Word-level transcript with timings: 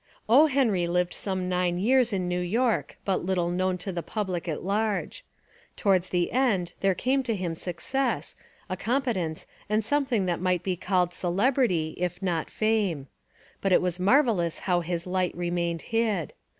O. 0.27 0.47
Henry 0.47 0.87
lived 0.87 1.13
some 1.13 1.47
nine 1.47 1.77
years 1.77 2.11
in 2.11 2.27
New 2.27 2.39
York 2.39 2.97
but 3.05 3.23
little 3.23 3.51
known 3.51 3.77
to 3.77 3.91
the 3.91 4.01
public 4.01 4.47
at 4.47 4.63
large. 4.63 5.23
Towards 5.77 6.09
the 6.09 6.31
end 6.31 6.73
there 6.79 6.95
came 6.95 7.21
to 7.21 7.35
him 7.35 7.53
success, 7.53 8.35
a 8.67 8.75
competence 8.75 9.45
and 9.69 9.85
something 9.85 10.25
that 10.25 10.41
might 10.41 10.63
be 10.63 10.75
called 10.75 11.13
celebrity 11.13 11.93
if 11.99 12.19
not 12.19 12.49
fame. 12.49 13.09
But 13.61 13.73
it 13.73 13.81
was 13.83 13.99
marvellous 13.99 14.61
how 14.65 14.79
his 14.81 15.05
light 15.05 15.37
remained 15.37 15.83
hid. 15.83 16.33